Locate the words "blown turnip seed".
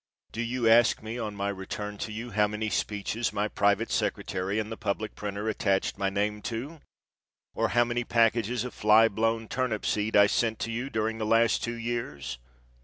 9.07-10.15